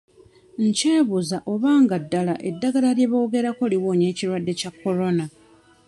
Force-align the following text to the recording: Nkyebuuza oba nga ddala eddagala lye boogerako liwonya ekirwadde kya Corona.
Nkyebuuza 0.65 1.37
oba 1.53 1.71
nga 1.83 1.97
ddala 2.03 2.33
eddagala 2.49 2.89
lye 2.97 3.07
boogerako 3.11 3.63
liwonya 3.71 4.05
ekirwadde 4.11 4.51
kya 4.59 4.71
Corona. 4.81 5.25